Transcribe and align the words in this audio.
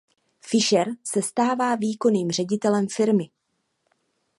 Fischer 0.39 0.87
se 1.03 1.21
stává 1.21 1.75
výkonným 1.75 2.31
ředitelem 2.31 2.87
firmy. 2.87 3.29